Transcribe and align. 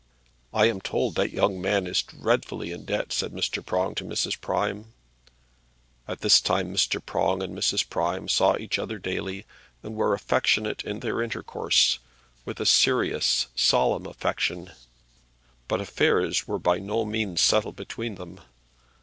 "I 0.51 0.65
am 0.65 0.81
told 0.81 1.13
that 1.13 1.29
young 1.31 1.61
man 1.61 1.85
is 1.85 2.01
dreadfully 2.01 2.71
in 2.71 2.85
debt," 2.85 3.13
said 3.13 3.33
Mr. 3.33 3.63
Prong 3.63 3.93
to 3.93 4.03
Mrs. 4.03 4.41
Prime. 4.41 4.93
At 6.07 6.21
this 6.21 6.41
time 6.41 6.73
Mr. 6.73 6.99
Prong 7.05 7.43
and 7.43 7.55
Mrs. 7.55 7.87
Prime 7.87 8.27
saw 8.27 8.57
each 8.57 8.79
other 8.79 8.97
daily, 8.97 9.45
and 9.83 9.93
were 9.93 10.15
affectionate 10.15 10.83
in 10.83 11.01
their 11.01 11.21
intercourse, 11.21 11.99
with 12.45 12.59
a 12.59 12.65
serious, 12.65 13.45
solemn 13.55 14.07
affection; 14.07 14.71
but 15.67 15.79
affairs 15.79 16.47
were 16.47 16.57
by 16.57 16.79
no 16.79 17.05
means 17.05 17.39
settled 17.39 17.75
between 17.75 18.15
them. 18.15 18.39